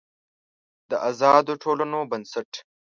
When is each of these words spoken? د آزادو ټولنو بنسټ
د 0.89 0.91
آزادو 1.09 1.53
ټولنو 1.63 1.99
بنسټ 2.11 2.49